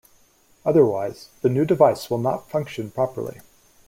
Otherwise, 0.65 1.29
the 1.43 1.49
new 1.49 1.63
device 1.63 2.09
will 2.09 2.17
not 2.17 2.49
function 2.49 2.89
properly. 2.89 3.39